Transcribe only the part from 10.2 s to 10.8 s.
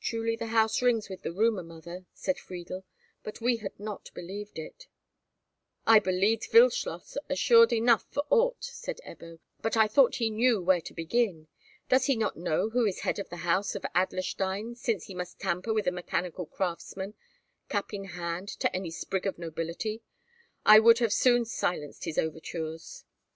knew where